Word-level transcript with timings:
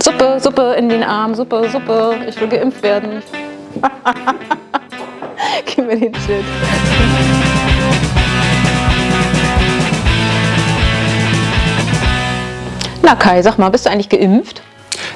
Suppe, 0.00 0.38
Suppe 0.40 0.74
in 0.78 0.88
den 0.88 1.02
Arm, 1.02 1.34
Suppe, 1.34 1.68
Suppe. 1.70 2.16
Ich 2.28 2.40
will 2.40 2.48
geimpft 2.48 2.82
werden. 2.82 3.22
Gib 5.66 5.86
mir 5.86 5.98
den 5.98 6.14
Shit. 6.14 6.44
Na 13.02 13.14
Kai, 13.16 13.42
sag 13.42 13.58
mal, 13.58 13.70
bist 13.70 13.86
du 13.86 13.90
eigentlich 13.90 14.08
geimpft? 14.08 14.62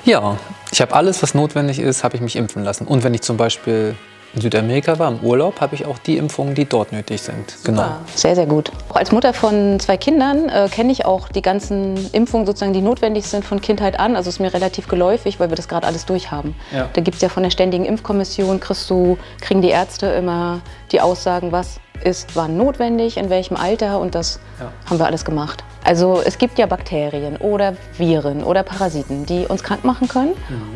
Ja, 0.05 0.37
ich 0.73 0.81
habe 0.81 0.95
alles, 0.95 1.23
was 1.23 1.35
notwendig 1.35 1.79
ist, 1.79 2.03
habe 2.03 2.17
ich 2.17 2.23
mich 2.23 2.35
impfen 2.37 2.65
lassen. 2.65 2.87
Und 2.87 3.05
wenn 3.05 3.15
ich 3.15 3.23
zum 3.23 3.37
Beispiel 3.37 3.95
in 4.35 4.41
Südamerika 4.41 4.99
war, 4.99 5.11
im 5.11 5.21
Urlaub, 5.21 5.61
habe 5.61 5.75
ich 5.75 5.85
auch 5.87 5.99
die 5.99 6.17
Impfungen, 6.17 6.55
die 6.55 6.65
dort 6.65 6.93
nötig 6.93 7.21
sind. 7.21 7.57
Genau. 7.65 7.97
Sehr, 8.15 8.35
sehr 8.35 8.47
gut. 8.47 8.73
Auch 8.89 8.97
als 8.97 9.13
Mutter 9.13 9.35
von 9.35 9.79
zwei 9.79 9.97
Kindern 9.97 10.49
äh, 10.49 10.69
kenne 10.71 10.91
ich 10.93 11.05
auch 11.05 11.29
die 11.29 11.43
ganzen 11.43 12.11
Impfungen, 12.13 12.47
sozusagen, 12.47 12.73
die 12.73 12.81
notwendig 12.81 13.27
sind 13.27 13.45
von 13.45 13.61
Kindheit 13.61 13.99
an. 13.99 14.17
Also 14.17 14.31
ist 14.31 14.41
mir 14.41 14.55
relativ 14.55 14.89
geläufig, 14.89 15.39
weil 15.39 15.51
wir 15.51 15.57
das 15.57 15.69
gerade 15.69 15.87
alles 15.87 16.07
durchhaben. 16.07 16.55
Ja. 16.75 16.89
Da 16.93 17.01
gibt 17.03 17.17
es 17.17 17.21
ja 17.21 17.29
von 17.29 17.43
der 17.43 17.51
Ständigen 17.51 17.85
Impfkommission, 17.85 18.61
kriegst 18.61 18.89
du, 18.89 19.19
kriegen 19.41 19.61
die 19.61 19.71
Ärzte 19.71 20.07
immer 20.07 20.61
die 20.93 21.01
Aussagen, 21.01 21.53
was 21.53 21.82
ist 22.05 22.35
wann 22.35 22.57
notwendig, 22.57 23.17
in 23.17 23.31
welchem 23.31 23.57
Alter 23.57 24.01
und 24.01 24.15
das 24.15 24.41
Ja. 24.61 24.73
haben 24.89 24.99
wir 24.99 25.07
alles 25.07 25.25
gemacht. 25.25 25.63
Also 25.85 26.21
es 26.25 26.39
gibt 26.39 26.59
ja 26.59 26.67
Bakterien 26.67 27.37
oder 27.37 27.75
Viren 27.97 28.45
oder 28.45 28.63
Parasiten, 28.63 29.27
die 29.27 29.47
uns 29.47 29.63
krank 29.63 29.85
machen 29.85 30.09
können 30.09 30.33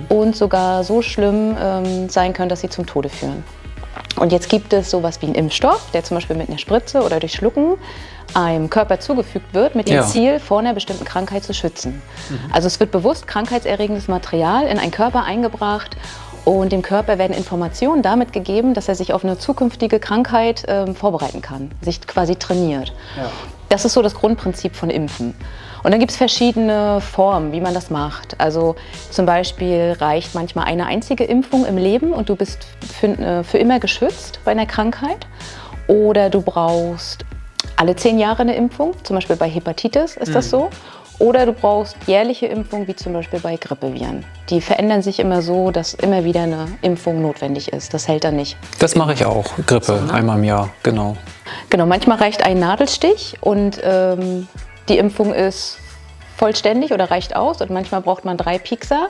und 0.08 0.34
sogar 0.36 0.82
so 0.84 1.02
schlimm 1.02 1.56
ähm, 1.60 2.08
sein 2.08 2.32
können, 2.32 2.48
dass 2.48 2.60
sie 2.60 2.68
zum 2.68 2.86
Tode 2.86 3.08
führen. 3.08 3.44
Und 4.18 4.32
jetzt 4.32 4.48
gibt 4.48 4.72
es 4.72 4.90
sowas 4.90 5.20
wie 5.22 5.26
einen 5.26 5.34
Impfstoff, 5.34 5.90
der 5.92 6.02
zum 6.04 6.16
Beispiel 6.16 6.36
mit 6.36 6.48
einer 6.48 6.58
Spritze 6.58 7.02
oder 7.02 7.20
durch 7.20 7.32
Schlucken 7.32 7.74
einem 8.34 8.68
Körper 8.68 8.98
zugefügt 8.98 9.54
wird, 9.54 9.74
mit 9.74 9.88
dem 9.88 9.96
Ja. 9.96 10.02
Ziel, 10.02 10.40
vor 10.40 10.58
einer 10.58 10.74
bestimmten 10.74 11.04
Krankheit 11.04 11.44
zu 11.44 11.54
schützen. 11.54 12.02
Also 12.52 12.66
es 12.66 12.80
wird 12.80 12.90
bewusst 12.90 13.26
krankheitserregendes 13.26 14.08
Material 14.08 14.66
in 14.66 14.78
einen 14.78 14.90
Körper 14.90 15.22
eingebracht 15.24 15.96
und 16.46 16.70
dem 16.70 16.80
Körper 16.80 17.18
werden 17.18 17.36
Informationen 17.36 18.02
damit 18.02 18.32
gegeben, 18.32 18.72
dass 18.72 18.86
er 18.86 18.94
sich 18.94 19.12
auf 19.12 19.24
eine 19.24 19.36
zukünftige 19.36 19.98
Krankheit 19.98 20.62
ähm, 20.68 20.94
vorbereiten 20.94 21.42
kann, 21.42 21.72
sich 21.82 22.00
quasi 22.06 22.36
trainiert. 22.36 22.94
Das 23.68 23.84
ist 23.84 23.94
so 23.94 24.00
das 24.00 24.14
Grundprinzip 24.14 24.76
von 24.76 24.88
Impfen. 24.88 25.34
Und 25.82 25.90
dann 25.90 25.98
gibt 25.98 26.12
es 26.12 26.16
verschiedene 26.16 27.00
Formen, 27.00 27.50
wie 27.50 27.60
man 27.60 27.74
das 27.74 27.90
macht. 27.90 28.38
Also 28.38 28.76
zum 29.10 29.26
Beispiel 29.26 29.96
reicht 29.98 30.36
manchmal 30.36 30.66
eine 30.66 30.86
einzige 30.86 31.24
Impfung 31.24 31.66
im 31.66 31.78
Leben 31.78 32.12
und 32.12 32.28
du 32.28 32.36
bist 32.36 32.68
für, 33.00 33.08
äh, 33.08 33.42
für 33.42 33.58
immer 33.58 33.80
geschützt 33.80 34.38
bei 34.44 34.52
einer 34.52 34.66
Krankheit. 34.66 35.26
Oder 35.88 36.30
du 36.30 36.42
brauchst 36.42 37.24
alle 37.74 37.96
zehn 37.96 38.20
Jahre 38.20 38.42
eine 38.42 38.54
Impfung, 38.54 38.94
zum 39.02 39.16
Beispiel 39.16 39.34
bei 39.34 39.48
Hepatitis 39.48 40.16
ist 40.16 40.32
das 40.32 40.48
so. 40.48 40.70
Oder 41.18 41.46
du 41.46 41.52
brauchst 41.52 41.96
jährliche 42.06 42.46
Impfungen, 42.46 42.86
wie 42.88 42.94
zum 42.94 43.14
Beispiel 43.14 43.40
bei 43.40 43.56
Grippeviren. 43.56 44.24
Die 44.50 44.60
verändern 44.60 45.00
sich 45.00 45.18
immer 45.18 45.40
so, 45.40 45.70
dass 45.70 45.94
immer 45.94 46.24
wieder 46.24 46.42
eine 46.42 46.66
Impfung 46.82 47.22
notwendig 47.22 47.72
ist. 47.72 47.94
Das 47.94 48.06
hält 48.06 48.24
dann 48.24 48.36
nicht. 48.36 48.56
Das 48.78 48.96
mache 48.96 49.14
ich 49.14 49.24
auch. 49.24 49.46
Grippe, 49.66 49.98
einmal 50.12 50.36
im 50.38 50.44
Jahr, 50.44 50.70
genau. 50.82 51.16
Genau, 51.70 51.86
manchmal 51.86 52.18
reicht 52.18 52.44
ein 52.44 52.58
Nadelstich 52.58 53.36
und 53.40 53.80
ähm, 53.82 54.46
die 54.88 54.98
Impfung 54.98 55.32
ist 55.32 55.78
vollständig 56.36 56.92
oder 56.92 57.10
reicht 57.10 57.34
aus. 57.34 57.62
Und 57.62 57.70
manchmal 57.70 58.02
braucht 58.02 58.24
man 58.24 58.36
drei 58.36 58.58
Piekser, 58.58 59.08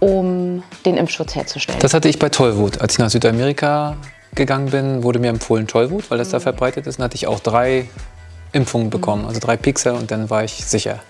um 0.00 0.62
den 0.84 0.96
Impfschutz 0.96 1.36
herzustellen. 1.36 1.80
Das 1.80 1.94
hatte 1.94 2.08
ich 2.08 2.18
bei 2.18 2.28
Tollwut. 2.28 2.80
Als 2.80 2.94
ich 2.94 2.98
nach 2.98 3.10
Südamerika 3.10 3.96
gegangen 4.34 4.70
bin, 4.70 5.02
wurde 5.02 5.20
mir 5.20 5.28
empfohlen 5.28 5.66
Tollwut, 5.66 6.10
weil 6.10 6.18
das 6.18 6.30
da 6.30 6.40
verbreitet 6.40 6.86
ist. 6.86 6.98
Dann 6.98 7.04
hatte 7.04 7.14
ich 7.14 7.26
auch 7.26 7.40
drei 7.40 7.88
Impfungen 8.52 8.90
bekommen, 8.90 9.26
also 9.26 9.40
drei 9.40 9.56
Pixel 9.56 9.92
und 9.92 10.10
dann 10.10 10.30
war 10.30 10.44
ich 10.44 10.64
sicher. 10.64 11.00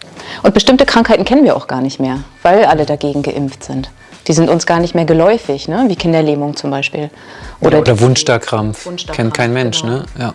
Und 0.43 0.55
bestimmte 0.55 0.87
Krankheiten 0.87 1.25
kennen 1.25 1.45
wir 1.45 1.57
auch 1.57 1.67
gar 1.67 1.81
nicht 1.81 2.01
mehr, 2.01 2.21
weil 2.43 2.65
alle 2.65 2.87
dagegen 2.87 3.23
geimpft 3.23 3.65
sind. 3.65 3.91
Die 4.27 4.33
sind 4.33 4.51
uns 4.51 4.67
gar 4.67 4.79
nicht 4.79 4.95
mehr 4.95 5.07
geläufig, 5.07 5.69
ne? 5.69 5.87
wie 5.89 5.97
Kinderlähmung 5.97 6.55
zum 6.57 6.71
Beispiel. 6.71 7.11
Oder, 7.61 7.79
oder 7.81 7.99
Wundstarkrampf. 8.01 8.85
Wundstarkrampf, 8.85 9.17
Kennt 9.17 9.35
kein 9.35 9.53
Mensch, 9.53 9.81
genau. 9.81 9.95
ne? 9.95 10.07
Ja. 10.19 10.35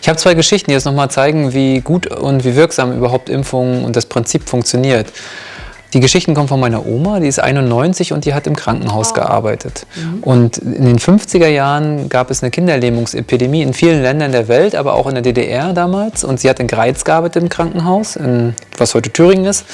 Ich 0.00 0.08
habe 0.08 0.16
zwei 0.18 0.34
Geschichten, 0.34 0.70
die 0.70 0.74
jetzt 0.74 0.84
nochmal 0.84 1.10
zeigen, 1.10 1.52
wie 1.52 1.80
gut 1.80 2.06
und 2.06 2.44
wie 2.44 2.54
wirksam 2.54 2.96
überhaupt 2.96 3.28
Impfungen 3.28 3.84
und 3.84 3.96
das 3.96 4.06
Prinzip 4.06 4.48
funktioniert. 4.48 5.12
Die 5.94 6.00
Geschichten 6.00 6.34
kommen 6.34 6.48
von 6.48 6.58
meiner 6.58 6.84
Oma, 6.86 7.20
die 7.20 7.28
ist 7.28 7.38
91 7.38 8.12
und 8.12 8.24
die 8.24 8.34
hat 8.34 8.48
im 8.48 8.56
Krankenhaus 8.56 9.14
gearbeitet. 9.14 9.86
Und 10.22 10.58
in 10.58 10.86
den 10.86 10.98
50er 10.98 11.46
Jahren 11.46 12.08
gab 12.08 12.32
es 12.32 12.42
eine 12.42 12.50
Kinderlähmungsepidemie 12.50 13.62
in 13.62 13.72
vielen 13.74 14.02
Ländern 14.02 14.32
der 14.32 14.48
Welt, 14.48 14.74
aber 14.74 14.94
auch 14.94 15.06
in 15.06 15.14
der 15.14 15.22
DDR 15.22 15.72
damals. 15.72 16.24
Und 16.24 16.40
sie 16.40 16.50
hat 16.50 16.58
in 16.58 16.66
Greiz 16.66 17.04
gearbeitet 17.04 17.44
im 17.44 17.48
Krankenhaus, 17.48 18.16
in, 18.16 18.54
was 18.76 18.92
heute 18.94 19.10
Thüringen 19.10 19.44
ist. 19.44 19.66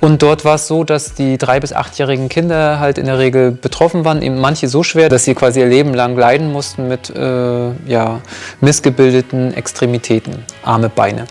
Und 0.00 0.22
dort 0.22 0.44
war 0.44 0.54
es 0.54 0.66
so, 0.66 0.82
dass 0.82 1.14
die 1.14 1.36
drei- 1.36 1.60
bis 1.60 1.72
achtjährigen 1.72 2.28
Kinder 2.28 2.80
halt 2.80 2.96
in 2.96 3.06
der 3.06 3.18
Regel 3.18 3.50
betroffen 3.50 4.04
waren, 4.04 4.22
eben 4.22 4.40
manche 4.40 4.68
so 4.68 4.82
schwer, 4.82 5.08
dass 5.10 5.24
sie 5.24 5.34
quasi 5.34 5.60
ihr 5.60 5.66
Leben 5.66 5.92
lang 5.92 6.16
leiden 6.16 6.50
mussten 6.50 6.88
mit 6.88 7.10
äh, 7.10 7.70
ja, 7.86 8.20
missgebildeten 8.60 9.52
Extremitäten, 9.52 10.44
Arme, 10.62 10.88
Beine. 10.88 11.26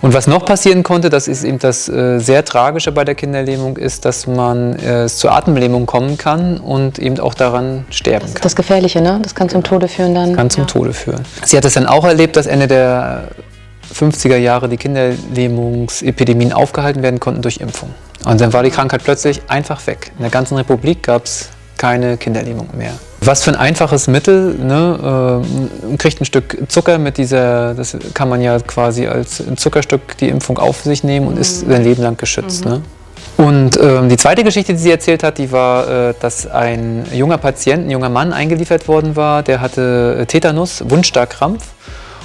Und 0.00 0.14
was 0.14 0.26
noch 0.26 0.46
passieren 0.46 0.82
konnte, 0.82 1.10
das 1.10 1.28
ist 1.28 1.44
eben 1.44 1.58
das 1.58 1.88
äh, 1.88 2.18
sehr 2.18 2.44
Tragische 2.44 2.90
bei 2.90 3.04
der 3.04 3.14
Kinderlähmung, 3.14 3.76
ist, 3.76 4.06
dass 4.06 4.26
man 4.26 4.78
äh, 4.78 5.06
zur 5.08 5.32
Atemlähmung 5.32 5.84
kommen 5.84 6.16
kann 6.16 6.56
und 6.58 6.98
eben 6.98 7.20
auch 7.20 7.34
daran 7.34 7.84
sterben 7.90 8.32
kann. 8.32 8.42
Das 8.42 8.56
Gefährliche, 8.56 9.02
ne? 9.02 9.20
Das 9.22 9.34
kann 9.34 9.48
zum 9.50 9.62
Tode 9.62 9.88
führen 9.88 10.14
dann. 10.14 10.34
Kann 10.34 10.48
zum 10.48 10.66
Tode 10.66 10.94
führen. 10.94 11.22
Sie 11.44 11.56
hat 11.56 11.64
es 11.66 11.74
dann 11.74 11.86
auch 11.86 12.04
erlebt, 12.04 12.36
dass 12.36 12.46
Ende 12.46 12.66
der 12.66 13.28
50er 13.94 14.36
Jahre 14.36 14.68
die 14.68 14.76
Kinderlähmungsepidemien 14.76 16.52
aufgehalten 16.52 17.02
werden 17.02 17.20
konnten 17.20 17.42
durch 17.42 17.58
Impfung. 17.58 17.90
Und 18.24 18.40
dann 18.40 18.52
war 18.52 18.62
die 18.62 18.70
Krankheit 18.70 19.04
plötzlich 19.04 19.42
einfach 19.48 19.86
weg. 19.86 20.12
In 20.16 20.22
der 20.22 20.30
ganzen 20.30 20.56
Republik 20.56 21.02
gab 21.02 21.24
es 21.26 21.50
keine 21.76 22.16
Kinderlähmung 22.16 22.68
mehr. 22.76 22.92
Was 23.20 23.44
für 23.44 23.50
ein 23.50 23.56
einfaches 23.56 24.08
Mittel, 24.08 24.54
ne? 24.54 25.42
äh, 25.82 25.86
man 25.86 25.98
kriegt 25.98 26.20
ein 26.20 26.24
Stück 26.24 26.56
Zucker 26.68 26.98
mit 26.98 27.18
dieser, 27.18 27.74
das 27.74 27.96
kann 28.14 28.28
man 28.28 28.40
ja 28.40 28.58
quasi 28.60 29.06
als 29.06 29.42
Zuckerstück 29.56 30.16
die 30.18 30.28
Impfung 30.28 30.58
auf 30.58 30.82
sich 30.82 31.04
nehmen 31.04 31.26
und 31.26 31.38
ist 31.38 31.60
sein 31.60 31.82
Leben 31.82 32.02
lang 32.02 32.16
geschützt. 32.16 32.64
Ne? 32.64 32.82
Und 33.36 33.78
ähm, 33.78 34.08
die 34.08 34.16
zweite 34.16 34.44
Geschichte, 34.44 34.72
die 34.72 34.78
sie 34.78 34.90
erzählt 34.90 35.22
hat, 35.22 35.38
die 35.38 35.52
war, 35.52 35.88
äh, 35.88 36.14
dass 36.20 36.46
ein 36.46 37.04
junger 37.12 37.38
Patient, 37.38 37.86
ein 37.86 37.90
junger 37.90 38.08
Mann 38.08 38.32
eingeliefert 38.32 38.88
worden 38.88 39.14
war, 39.16 39.42
der 39.42 39.60
hatte 39.60 40.18
äh, 40.20 40.26
Tetanus, 40.26 40.82
Wundstarkrampf. 40.88 41.64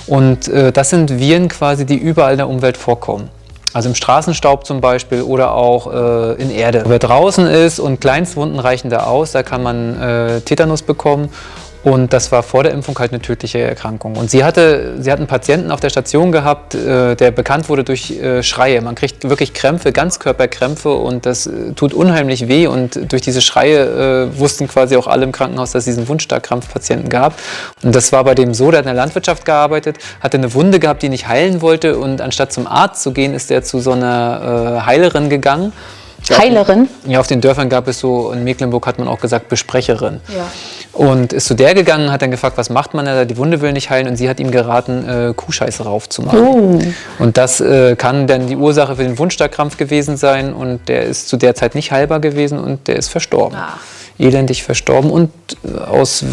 Und 0.07 0.47
äh, 0.47 0.71
das 0.71 0.89
sind 0.89 1.19
Viren 1.19 1.49
quasi, 1.49 1.85
die 1.85 1.97
überall 1.97 2.33
in 2.33 2.37
der 2.37 2.49
Umwelt 2.49 2.77
vorkommen. 2.77 3.29
Also 3.73 3.89
im 3.89 3.95
Straßenstaub 3.95 4.65
zum 4.65 4.81
Beispiel 4.81 5.21
oder 5.21 5.53
auch 5.53 5.91
äh, 5.93 6.41
in 6.41 6.51
Erde. 6.51 6.83
Wer 6.87 6.99
draußen 6.99 7.47
ist 7.47 7.79
und 7.79 8.01
Kleinstwunden 8.01 8.59
reichen 8.59 8.89
da 8.89 9.03
aus, 9.03 9.31
da 9.31 9.43
kann 9.43 9.63
man 9.63 9.99
äh, 9.99 10.41
Tetanus 10.41 10.81
bekommen. 10.81 11.29
Und 11.83 12.13
das 12.13 12.31
war 12.31 12.43
vor 12.43 12.63
der 12.63 12.73
Impfung 12.73 12.97
halt 12.99 13.11
eine 13.11 13.21
tödliche 13.21 13.59
Erkrankung. 13.59 14.15
Und 14.15 14.29
sie 14.29 14.43
hatte, 14.43 14.97
sie 14.99 15.11
hat 15.11 15.17
einen 15.17 15.27
Patienten 15.27 15.71
auf 15.71 15.79
der 15.79 15.89
Station 15.89 16.31
gehabt, 16.31 16.75
äh, 16.75 17.15
der 17.15 17.31
bekannt 17.31 17.69
wurde 17.69 17.83
durch 17.83 18.11
äh, 18.11 18.43
Schreie. 18.43 18.81
Man 18.81 18.93
kriegt 18.93 19.27
wirklich 19.27 19.53
Krämpfe, 19.53 19.91
Ganzkörperkrämpfe 19.91 20.93
und 20.93 21.25
das 21.25 21.47
äh, 21.47 21.73
tut 21.73 21.95
unheimlich 21.95 22.47
weh. 22.47 22.67
Und 22.67 23.11
durch 23.11 23.23
diese 23.23 23.41
Schreie 23.41 24.27
äh, 24.29 24.39
wussten 24.39 24.67
quasi 24.67 24.95
auch 24.95 25.07
alle 25.07 25.23
im 25.23 25.31
Krankenhaus, 25.31 25.71
dass 25.71 25.81
es 25.81 25.95
diesen 25.95 26.07
Wundstarkrampfpatienten 26.07 27.09
gab. 27.09 27.33
Und 27.81 27.95
das 27.95 28.11
war 28.11 28.23
bei 28.23 28.35
dem 28.35 28.53
so, 28.53 28.69
der 28.69 28.79
hat 28.79 28.85
in 28.85 28.93
der 28.93 29.03
Landwirtschaft 29.03 29.45
gearbeitet, 29.45 29.97
hatte 30.19 30.37
eine 30.37 30.53
Wunde 30.53 30.79
gehabt, 30.79 31.01
die 31.01 31.09
nicht 31.09 31.27
heilen 31.27 31.61
wollte. 31.61 31.97
Und 31.97 32.21
anstatt 32.21 32.53
zum 32.53 32.67
Arzt 32.67 33.01
zu 33.01 33.11
gehen, 33.11 33.33
ist 33.33 33.49
er 33.49 33.63
zu 33.63 33.79
so 33.79 33.93
einer 33.93 34.81
äh, 34.81 34.85
Heilerin 34.85 35.29
gegangen. 35.29 35.73
Heilerin? 36.29 36.87
Ja, 37.07 37.19
auf 37.19 37.27
den 37.27 37.41
Dörfern 37.41 37.69
gab 37.69 37.87
es 37.87 37.99
so, 37.99 38.31
in 38.31 38.43
Mecklenburg 38.43 38.85
hat 38.85 38.99
man 38.99 39.07
auch 39.07 39.19
gesagt, 39.19 39.49
Besprecherin. 39.49 40.21
Ja. 40.29 40.45
Und 40.93 41.31
ist 41.31 41.47
zu 41.47 41.53
der 41.53 41.73
gegangen, 41.73 42.11
hat 42.11 42.21
dann 42.21 42.31
gefragt, 42.31 42.57
was 42.57 42.69
macht 42.69 42.93
man 42.93 43.05
da? 43.05 43.23
Die 43.25 43.37
Wunde 43.37 43.61
will 43.61 43.71
nicht 43.71 43.89
heilen 43.89 44.07
und 44.07 44.17
sie 44.17 44.29
hat 44.29 44.39
ihm 44.39 44.51
geraten, 44.51 45.07
äh, 45.07 45.33
Kuhscheiße 45.33 45.83
raufzumachen. 45.83 46.39
Oh. 46.39 46.79
Und 47.17 47.37
das 47.37 47.61
äh, 47.61 47.95
kann 47.95 48.27
dann 48.27 48.47
die 48.47 48.57
Ursache 48.57 48.97
für 48.97 49.03
den 49.03 49.17
Wundstarkrampf 49.17 49.77
gewesen 49.77 50.17
sein 50.17 50.53
und 50.53 50.89
der 50.89 51.03
ist 51.03 51.29
zu 51.29 51.37
der 51.37 51.55
Zeit 51.55 51.75
nicht 51.75 51.91
heilbar 51.91 52.19
gewesen 52.19 52.59
und 52.59 52.87
der 52.87 52.97
ist 52.97 53.09
verstorben. 53.09 53.57
Ach. 53.59 53.79
Elendig 54.19 54.63
verstorben 54.63 55.09
und 55.09 55.31
äh, 55.63 55.77
aus, 55.79 56.23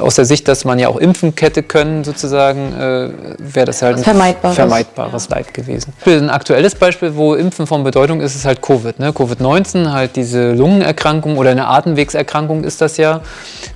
aus 0.00 0.16
der 0.16 0.24
Sicht, 0.24 0.48
dass 0.48 0.64
man 0.64 0.78
ja 0.78 0.88
auch 0.88 0.96
impfen 0.96 1.32
hätte 1.38 1.62
können, 1.62 2.04
sozusagen, 2.04 2.72
äh, 2.74 3.10
wäre 3.38 3.66
das 3.66 3.82
halt 3.82 3.98
ein 3.98 4.04
Vermeidbares. 4.04 4.56
vermeidbares 4.56 5.28
Leid 5.28 5.54
gewesen. 5.54 5.92
Ein 6.04 6.30
aktuelles 6.30 6.74
Beispiel, 6.74 7.14
wo 7.14 7.34
Impfen 7.34 7.66
von 7.66 7.84
Bedeutung 7.84 8.20
ist, 8.20 8.34
ist 8.34 8.44
halt 8.44 8.60
Covid. 8.62 8.98
Ne? 8.98 9.10
Covid-19, 9.10 9.92
halt 9.92 10.16
diese 10.16 10.52
Lungenerkrankung 10.52 11.38
oder 11.38 11.50
eine 11.50 11.68
Atemwegserkrankung 11.68 12.64
ist 12.64 12.80
das 12.80 12.96
ja, 12.96 13.20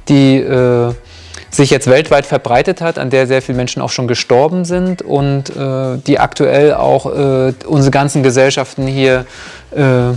die 0.08 0.37
äh, 0.38 0.93
sich 1.52 1.70
jetzt 1.70 1.87
weltweit 1.87 2.25
verbreitet 2.26 2.81
hat, 2.81 2.99
an 2.99 3.10
der 3.10 3.26
sehr 3.26 3.43
viele 3.43 3.56
Menschen 3.56 3.82
auch 3.82 3.90
schon 3.90 4.08
gestorben 4.08 4.64
sind 4.64 5.02
und 5.02 5.54
äh, 5.54 5.99
die 6.06 6.19
aktuell 6.19 6.75
auch 6.75 7.06
äh, 7.06 7.52
unsere 7.66 7.90
ganzen 7.90 8.22
Gesellschaften 8.22 8.87
hier 8.87 9.26
äh, 9.70 10.14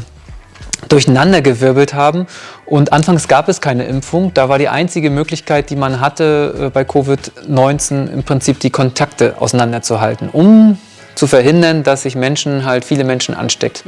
durcheinandergewirbelt 0.88 1.94
haben. 1.94 2.26
Und 2.66 2.94
anfangs 2.94 3.28
gab 3.28 3.48
es 3.48 3.62
keine 3.62 3.86
Impfung. 3.86 4.34
Da 4.34 4.50
war 4.50 4.58
die 4.58 4.70
einzige 4.70 5.10
Möglichkeit, 5.10 5.70
die 5.70 5.76
man 5.76 6.00
hatte 6.00 6.56
äh, 6.60 6.70
bei 6.70 6.82
Covid-19 6.82 8.12
im 8.12 8.24
Prinzip 8.24 8.60
die 8.60 8.72
Kontakte 8.72 9.36
auseinanderzuhalten, 9.40 10.30
um 10.30 10.78
zu 11.14 11.28
verhindern, 11.28 11.84
dass 11.84 12.02
sich 12.02 12.16
Menschen 12.16 12.66
halt 12.66 12.84
viele 12.84 13.04
Menschen 13.04 13.36
ansteckt. 13.36 13.84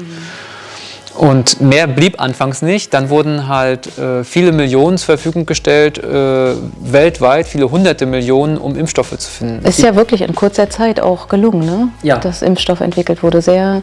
Und 1.17 1.61
mehr 1.61 1.87
blieb 1.87 2.21
anfangs 2.21 2.61
nicht. 2.61 2.93
Dann 2.93 3.09
wurden 3.09 3.47
halt 3.47 3.97
äh, 3.97 4.23
viele 4.23 4.51
Millionen 4.51 4.99
zur 4.99 5.17
Verfügung 5.17 5.47
gestellt, 5.47 5.97
äh, 5.97 6.53
weltweit, 6.79 7.47
viele 7.47 7.71
hunderte 7.71 8.05
Millionen, 8.05 8.57
um 8.57 8.75
Impfstoffe 8.77 9.17
zu 9.17 9.29
finden. 9.29 9.65
Ist 9.65 9.81
ja 9.81 9.95
wirklich 9.95 10.21
in 10.21 10.35
kurzer 10.35 10.69
Zeit 10.69 10.99
auch 10.99 11.27
gelungen, 11.27 11.65
ne? 11.65 11.89
Ja. 12.03 12.17
dass 12.17 12.43
Impfstoff 12.43 12.81
entwickelt 12.81 13.23
wurde. 13.23 13.41
Sehr 13.41 13.81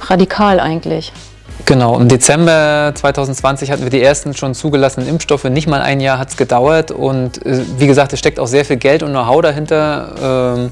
radikal 0.00 0.58
eigentlich. 0.58 1.12
Genau, 1.64 1.98
im 1.98 2.08
Dezember 2.08 2.92
2020 2.94 3.70
hatten 3.70 3.82
wir 3.82 3.90
die 3.90 4.02
ersten 4.02 4.34
schon 4.34 4.54
zugelassenen 4.54 5.08
Impfstoffe. 5.08 5.44
Nicht 5.44 5.66
mal 5.68 5.80
ein 5.80 6.00
Jahr 6.00 6.18
hat 6.18 6.30
es 6.30 6.36
gedauert. 6.36 6.90
Und 6.90 7.44
äh, 7.46 7.60
wie 7.78 7.86
gesagt, 7.86 8.12
es 8.12 8.18
steckt 8.18 8.40
auch 8.40 8.46
sehr 8.46 8.64
viel 8.64 8.76
Geld 8.76 9.02
und 9.02 9.10
Know-how 9.10 9.42
dahinter. 9.42 10.56
Ähm, 10.56 10.70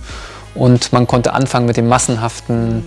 und 0.55 0.93
man 0.93 1.07
konnte 1.07 1.33
anfangen 1.33 1.67
mit 1.67 1.77
dem 1.77 1.89
massenhaften 1.89 2.85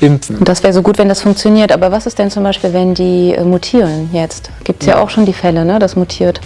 Impfen. 0.00 0.44
Das 0.44 0.62
wäre 0.62 0.74
so 0.74 0.82
gut, 0.82 0.98
wenn 0.98 1.08
das 1.08 1.22
funktioniert. 1.22 1.72
Aber 1.72 1.90
was 1.90 2.06
ist 2.06 2.18
denn 2.18 2.30
zum 2.30 2.42
Beispiel, 2.42 2.72
wenn 2.72 2.94
die 2.94 3.34
äh, 3.34 3.42
mutieren 3.42 4.10
jetzt? 4.12 4.50
Gibt 4.64 4.82
es 4.82 4.88
ja. 4.88 4.96
ja. 4.96 5.02
auch 5.02 5.10
schon 5.10 5.24
die 5.24 5.32
Fälle, 5.32 5.64
ne, 5.64 5.78
das 5.78 5.96
mutiert 5.96 6.40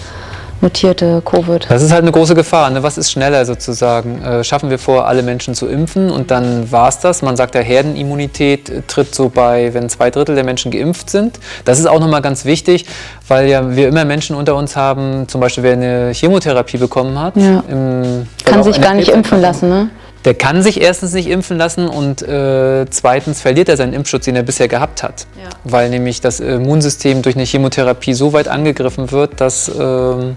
mutierte 0.61 1.23
Covid. 1.25 1.67
Das 1.69 1.83
ist 1.83 1.93
halt 1.93 2.03
eine 2.03 2.13
große 2.13 2.35
Gefahr. 2.35 2.71
Ne? 2.71 2.83
Was 2.83 2.99
ist 2.99 3.11
schneller 3.11 3.45
sozusagen? 3.45 4.23
Äh, 4.23 4.45
schaffen 4.45 4.71
wir 4.71 4.79
vor, 4.79 5.07
alle 5.07 5.23
Menschen 5.23 5.55
zu 5.55 5.67
impfen 5.67 6.11
und 6.11 6.31
dann 6.31 6.71
war 6.71 6.89
es 6.89 6.99
das. 6.99 7.23
Man 7.23 7.37
sagt 7.37 7.55
ja, 7.55 7.61
Herdenimmunität 7.61 8.89
tritt 8.89 9.15
so 9.15 9.29
bei, 9.29 9.73
wenn 9.75 9.89
zwei 9.89 10.11
Drittel 10.11 10.35
der 10.35 10.45
Menschen 10.45 10.71
geimpft 10.71 11.11
sind. 11.11 11.39
Das 11.65 11.79
ist 11.79 11.87
auch 11.87 12.01
nochmal 12.01 12.23
ganz 12.23 12.45
wichtig, 12.45 12.87
weil 13.29 13.49
ja 13.49 13.75
wir 13.75 13.89
immer 13.89 14.05
Menschen 14.05 14.37
unter 14.37 14.55
uns 14.57 14.77
haben, 14.77 15.29
zum 15.29 15.41
Beispiel 15.41 15.65
wer 15.65 15.73
eine 15.73 16.13
Chemotherapie 16.13 16.79
bekommen 16.79 17.19
hat. 17.19 17.37
Ja. 17.37 17.63
Im, 17.69 18.27
Kann 18.45 18.63
sich 18.63 18.81
gar 18.81 18.95
nicht 18.95 19.09
impfen 19.09 19.41
lassen, 19.41 19.69
ne? 19.69 19.91
Der 20.25 20.35
kann 20.35 20.63
sich 20.63 20.81
erstens 20.81 21.13
nicht 21.13 21.29
impfen 21.29 21.57
lassen 21.57 21.89
und 21.89 22.23
äh, 22.23 22.87
zweitens 22.91 23.41
verliert 23.41 23.69
er 23.69 23.77
seinen 23.77 23.95
Impfschutz, 23.95 24.27
den 24.27 24.37
er 24.37 24.43
bisher 24.43 24.69
gehabt 24.69 25.03
hat. 25.03 25.27
Ja. 25.37 25.49
Weil 25.65 25.89
nämlich 25.89 26.21
das 26.21 26.41
Immunsystem 26.41 27.23
durch 27.23 27.37
eine 27.37 27.45
Chemotherapie 27.45 28.13
so 28.13 28.33
weit 28.33 28.49
angegriffen 28.49 29.11
wird, 29.13 29.41
dass 29.41 29.69
ähm, 29.69 30.37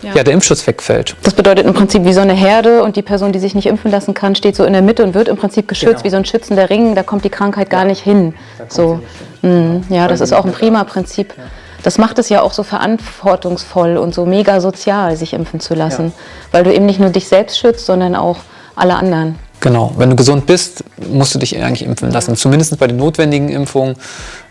ja. 0.00 0.14
ja. 0.14 0.24
der 0.24 0.32
Impfschutz 0.32 0.66
wegfällt. 0.66 1.16
Das 1.22 1.34
bedeutet 1.34 1.66
im 1.66 1.74
Prinzip 1.74 2.04
wie 2.04 2.14
so 2.14 2.20
eine 2.20 2.32
Herde 2.32 2.82
und 2.82 2.96
die 2.96 3.02
Person, 3.02 3.32
die 3.32 3.38
sich 3.38 3.54
nicht 3.54 3.66
impfen 3.66 3.90
lassen 3.90 4.14
kann, 4.14 4.34
steht 4.34 4.56
so 4.56 4.64
in 4.64 4.72
der 4.72 4.82
Mitte 4.82 5.04
und 5.04 5.14
wird 5.14 5.28
im 5.28 5.36
Prinzip 5.36 5.68
geschützt 5.68 5.96
genau. 5.96 6.04
wie 6.04 6.10
so 6.10 6.16
ein 6.16 6.24
schützender 6.24 6.70
Ring. 6.70 6.94
Da 6.94 7.02
kommt 7.02 7.24
die 7.24 7.30
Krankheit 7.30 7.68
gar 7.68 7.82
ja. 7.82 7.88
nicht 7.88 8.02
hin. 8.02 8.34
So. 8.68 9.00
Hin. 9.42 9.84
Mhm. 9.88 9.94
Ja, 9.94 10.08
das 10.08 10.22
ist 10.22 10.32
auch 10.32 10.46
ein 10.46 10.52
prima 10.52 10.84
Prinzip. 10.84 11.34
Das 11.82 11.98
macht 11.98 12.18
es 12.18 12.30
ja 12.30 12.40
auch 12.40 12.54
so 12.54 12.62
verantwortungsvoll 12.62 13.98
und 13.98 14.14
so 14.14 14.24
mega 14.24 14.62
sozial, 14.62 15.16
sich 15.16 15.34
impfen 15.34 15.60
zu 15.60 15.74
lassen. 15.74 16.14
Weil 16.50 16.64
du 16.64 16.72
eben 16.72 16.86
nicht 16.86 16.98
nur 16.98 17.10
dich 17.10 17.28
selbst 17.28 17.58
schützt, 17.58 17.84
sondern 17.84 18.16
auch 18.16 18.38
alle 18.76 18.94
anderen. 18.94 19.38
Genau, 19.60 19.92
wenn 19.96 20.10
du 20.10 20.16
gesund 20.16 20.46
bist, 20.46 20.84
musst 21.10 21.34
du 21.34 21.38
dich 21.38 21.56
eigentlich 21.56 21.84
impfen 21.84 22.10
lassen. 22.10 22.36
Zumindest 22.36 22.78
bei 22.78 22.86
den 22.86 22.96
notwendigen 22.96 23.48
Impfungen. 23.48 23.94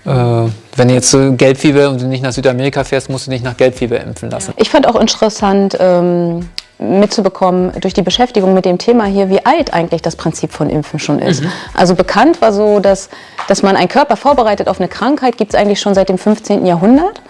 Äh, 0.05 0.09
wenn 0.09 0.87
du 0.87 0.93
jetzt 0.93 1.15
Gelbfieber 1.37 1.89
und 1.89 2.01
du 2.01 2.07
nicht 2.07 2.23
nach 2.23 2.33
Südamerika 2.33 2.83
fährst, 2.83 3.09
musst 3.09 3.27
du 3.27 3.31
dich 3.31 3.43
nach 3.43 3.55
Gelbfieber 3.55 4.01
impfen 4.01 4.31
lassen. 4.31 4.53
Ich 4.57 4.69
fand 4.69 4.87
auch 4.87 4.99
interessant, 4.99 5.77
ähm, 5.79 6.49
mitzubekommen 6.79 7.71
durch 7.79 7.93
die 7.93 8.01
Beschäftigung 8.01 8.53
mit 8.53 8.65
dem 8.65 8.77
Thema 8.77 9.05
hier, 9.05 9.29
wie 9.29 9.45
alt 9.45 9.73
eigentlich 9.73 10.01
das 10.01 10.15
Prinzip 10.15 10.51
von 10.51 10.69
Impfen 10.69 10.99
schon 10.99 11.19
ist. 11.19 11.43
Mhm. 11.43 11.51
Also 11.73 11.95
bekannt 11.95 12.41
war 12.41 12.51
so, 12.51 12.79
dass, 12.79 13.09
dass 13.47 13.63
man 13.63 13.75
einen 13.75 13.87
Körper 13.87 14.17
vorbereitet 14.17 14.67
auf 14.67 14.79
eine 14.79 14.89
Krankheit, 14.89 15.37
gibt 15.37 15.53
es 15.53 15.59
eigentlich 15.59 15.79
schon 15.79 15.93
seit 15.93 16.09
dem 16.09 16.17
15. 16.17 16.65
Jahrhundert. 16.65 17.21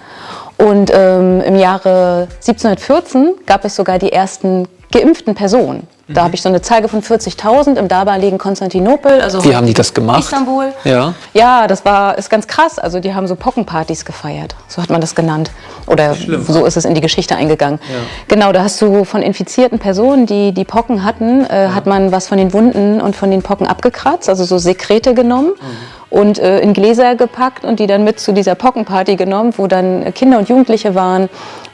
Und 0.58 0.92
ähm, 0.94 1.42
im 1.42 1.56
Jahre 1.56 2.28
1714 2.36 3.34
gab 3.46 3.66
es 3.66 3.76
sogar 3.76 4.00
die 4.00 4.12
ersten 4.12 4.68
geimpften 4.92 5.36
Personen. 5.36 5.88
Da 6.14 6.22
mhm. 6.22 6.26
habe 6.26 6.36
ich 6.36 6.42
so 6.42 6.50
eine 6.50 6.62
Zahl 6.62 6.88
von 6.88 7.02
40.000 7.02 7.76
im 7.76 7.88
damaligen 7.88 8.38
Konstantinopel. 8.38 9.22
Also 9.22 9.44
Wie 9.44 9.56
haben 9.56 9.68
die 9.68 9.74
das 9.74 9.94
gemacht? 9.94 10.20
Istanbul. 10.20 10.74
Ja. 10.84 11.14
Ja, 11.34 11.68
das 11.68 11.86
war 11.86 12.18
ist 12.18 12.30
ganz 12.30 12.48
krass. 12.48 12.80
Also 12.80 13.00
die 13.00 13.14
haben 13.14 13.28
so 13.28 13.36
Pockenpartys 13.36 14.06
gefeiert. 14.06 14.56
So 14.68 14.82
hat 14.82 14.90
man 14.90 15.02
das 15.02 15.16
genannt. 15.16 15.52
Oder 15.88 16.16
so 16.48 16.66
ist 16.66 16.78
es 16.78 16.86
in 16.86 16.96
die 16.96 17.02
Geschichte 17.02 17.36
eingegangen. 17.36 17.80
Ja. 17.90 17.96
Genau, 18.28 18.52
da 18.52 18.64
hast 18.64 18.82
du 18.82 19.04
von 19.04 19.22
infizierten 19.22 19.80
Personen, 19.80 20.26
die 20.26 20.54
die 20.54 20.66
Pocken 20.66 21.04
hatten, 21.04 21.46
äh, 21.46 21.66
ja. 21.66 21.76
hat 21.76 21.86
man 21.86 22.12
was 22.12 22.28
von 22.28 22.38
den 22.38 22.54
Wunden 22.54 23.02
und 23.02 23.16
von 23.16 23.32
den 23.32 23.42
Pocken 23.42 23.68
abgekratzt, 23.68 24.30
also 24.30 24.44
so 24.46 24.58
Sekrete 24.58 25.14
genommen. 25.14 25.54
Mhm 25.60 26.04
und 26.14 26.38
äh, 26.38 26.60
in 26.60 26.74
Gläser 26.74 27.16
gepackt 27.16 27.66
und 27.66 27.80
die 27.80 27.88
dann 27.88 28.04
mit 28.04 28.20
zu 28.20 28.34
dieser 28.34 28.54
Pockenparty 28.54 29.16
genommen, 29.16 29.54
wo 29.58 29.66
dann 29.66 30.14
Kinder 30.14 30.38
und 30.38 30.48
Jugendliche 30.48 30.94
waren. 30.94 31.28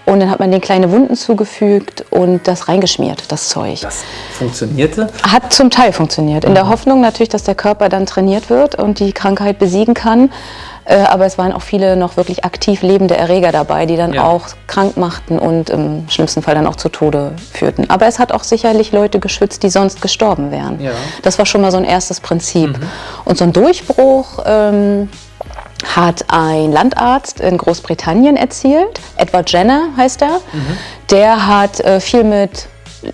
Und 0.09 0.19
dann 0.19 0.31
hat 0.31 0.39
man 0.39 0.51
den 0.51 0.61
kleine 0.61 0.91
Wunden 0.91 1.15
zugefügt 1.15 2.05
und 2.09 2.47
das 2.47 2.67
reingeschmiert, 2.67 3.31
das 3.31 3.49
Zeug. 3.49 3.81
Das 3.81 4.03
funktionierte? 4.37 5.09
Hat 5.23 5.53
zum 5.53 5.69
Teil 5.69 5.93
funktioniert. 5.93 6.43
In 6.45 6.51
mhm. 6.51 6.55
der 6.55 6.69
Hoffnung 6.69 7.01
natürlich, 7.01 7.29
dass 7.29 7.43
der 7.43 7.55
Körper 7.55 7.89
dann 7.89 8.05
trainiert 8.05 8.49
wird 8.49 8.75
und 8.75 8.99
die 8.99 9.13
Krankheit 9.13 9.59
besiegen 9.59 9.93
kann. 9.93 10.31
Äh, 10.85 11.03
aber 11.03 11.27
es 11.27 11.37
waren 11.37 11.53
auch 11.53 11.61
viele 11.61 11.95
noch 11.95 12.17
wirklich 12.17 12.45
aktiv 12.45 12.81
lebende 12.81 13.15
Erreger 13.15 13.51
dabei, 13.51 13.85
die 13.85 13.95
dann 13.95 14.13
ja. 14.13 14.23
auch 14.23 14.47
krank 14.65 14.97
machten 14.97 15.37
und 15.37 15.69
im 15.69 16.09
schlimmsten 16.09 16.41
Fall 16.41 16.55
dann 16.55 16.65
auch 16.65 16.77
zu 16.77 16.89
Tode 16.89 17.33
führten. 17.53 17.89
Aber 17.91 18.07
es 18.07 18.17
hat 18.17 18.31
auch 18.31 18.43
sicherlich 18.43 18.91
Leute 18.91 19.19
geschützt, 19.19 19.61
die 19.61 19.69
sonst 19.69 20.01
gestorben 20.01 20.49
wären. 20.49 20.81
Ja. 20.81 20.91
Das 21.21 21.37
war 21.37 21.45
schon 21.45 21.61
mal 21.61 21.71
so 21.71 21.77
ein 21.77 21.85
erstes 21.85 22.19
Prinzip. 22.19 22.69
Mhm. 22.69 22.83
Und 23.25 23.37
so 23.37 23.43
ein 23.43 23.53
Durchbruch 23.53 24.39
ähm, 24.45 25.09
hat 25.85 26.25
ein 26.27 26.71
Landarzt 26.71 27.39
in 27.39 27.57
Großbritannien 27.57 28.35
erzielt. 28.35 28.99
Edward 29.17 29.51
Jenner 29.51 29.89
heißt 29.97 30.21
er. 30.21 30.39
Mhm. 30.51 30.77
Der 31.11 31.47
hat 31.47 31.79
äh, 31.79 31.99
viel 31.99 32.23
mit 32.23 32.67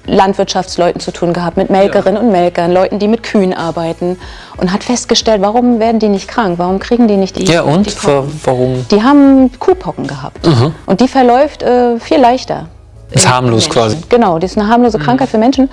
Landwirtschaftsleuten 0.08 1.00
zu 1.00 1.12
tun 1.12 1.34
gehabt, 1.34 1.58
mit 1.58 1.70
Melkerinnen 1.70 2.16
ja. 2.16 2.22
und 2.22 2.32
Melkern, 2.32 2.72
Leuten, 2.72 3.00
die 3.00 3.08
mit 3.08 3.24
Kühen 3.24 3.54
arbeiten 3.54 4.18
und 4.58 4.74
hat 4.74 4.84
festgestellt, 4.84 5.42
warum 5.42 5.80
werden 5.80 6.00
die 6.00 6.10
nicht 6.10 6.28
krank, 6.28 6.58
warum 6.58 6.80
kriegen 6.80 7.08
die 7.08 7.18
nicht 7.18 7.38
die 7.38 7.46
Ja 7.46 7.62
und? 7.62 7.86
Die 7.86 8.08
warum? 8.44 8.86
Die 8.90 9.04
haben 9.04 9.52
Kuhpocken 9.60 10.08
gehabt 10.08 10.46
mhm. 10.46 10.74
und 10.86 11.02
die 11.02 11.08
verläuft 11.08 11.62
äh, 11.62 12.00
viel 12.00 12.18
leichter. 12.18 12.68
Ist 13.12 13.30
harmlos 13.30 13.70
quasi. 13.70 13.98
Genau, 14.10 14.40
die 14.40 14.46
ist 14.46 14.58
eine 14.58 14.68
harmlose 14.68 14.98
mhm. 14.98 15.04
Krankheit 15.04 15.30
für 15.30 15.38
Menschen 15.38 15.70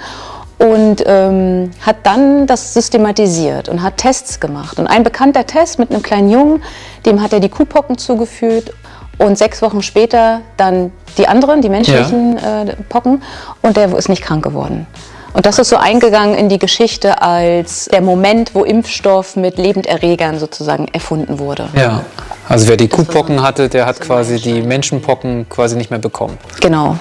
und 0.62 1.02
ähm, 1.06 1.70
hat 1.80 1.96
dann 2.04 2.46
das 2.46 2.72
systematisiert 2.72 3.68
und 3.68 3.82
hat 3.82 3.96
Tests 3.96 4.38
gemacht. 4.38 4.78
Und 4.78 4.86
ein 4.86 5.02
bekannter 5.02 5.44
Test 5.44 5.80
mit 5.80 5.90
einem 5.90 6.02
kleinen 6.02 6.30
Jungen, 6.30 6.62
dem 7.04 7.20
hat 7.20 7.32
er 7.32 7.40
die 7.40 7.48
Kuhpocken 7.48 7.98
zugeführt 7.98 8.72
und 9.18 9.36
sechs 9.36 9.60
Wochen 9.60 9.82
später 9.82 10.40
dann 10.56 10.92
die 11.18 11.26
anderen, 11.26 11.62
die 11.62 11.68
menschlichen 11.68 12.38
ja. 12.38 12.62
äh, 12.62 12.76
Pocken 12.88 13.22
und 13.62 13.76
der 13.76 13.92
ist 13.96 14.08
nicht 14.08 14.22
krank 14.22 14.44
geworden. 14.44 14.86
Und 15.32 15.46
das 15.46 15.58
ist 15.58 15.70
so 15.70 15.76
eingegangen 15.76 16.36
in 16.36 16.48
die 16.48 16.58
Geschichte 16.58 17.22
als 17.22 17.86
der 17.86 18.02
Moment, 18.02 18.54
wo 18.54 18.64
Impfstoff 18.64 19.34
mit 19.34 19.56
Lebenderregern 19.58 20.38
sozusagen 20.38 20.86
erfunden 20.92 21.40
wurde. 21.40 21.70
Ja, 21.74 22.04
also 22.48 22.68
wer 22.68 22.76
die 22.76 22.88
Kuhpocken 22.88 23.42
hatte, 23.42 23.68
der 23.68 23.86
hat 23.86 24.00
quasi 24.00 24.38
die 24.38 24.62
Menschenpocken 24.62 25.48
quasi 25.48 25.74
nicht 25.76 25.90
mehr 25.90 25.98
bekommen. 25.98 26.38
Genau. 26.60 26.98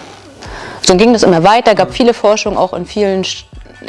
So 0.82 0.96
ging 0.96 1.13
das 1.13 1.24
immer 1.24 1.44
weiter, 1.44 1.75
gab 1.75 1.94
viele 1.94 2.13
Forschung 2.13 2.58
auch 2.58 2.74
in 2.74 2.86
vielen 2.86 3.24